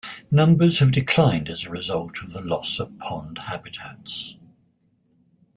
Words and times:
Numbers 0.31 0.79
have 0.79 0.91
declined 0.91 1.47
as 1.47 1.63
a 1.63 1.69
result 1.69 2.23
of 2.23 2.33
the 2.33 2.41
loss 2.41 2.79
of 2.79 2.97
pond 2.97 3.37
habitats. 3.37 4.33